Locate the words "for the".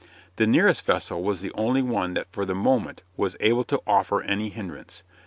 2.31-2.55